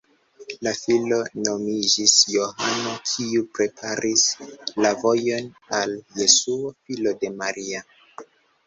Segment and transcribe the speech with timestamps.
[0.67, 1.17] La filo
[1.47, 4.27] nomiĝis Johano, kiu "preparis
[4.87, 7.89] la vojon" al Jesuo, filo de Maria.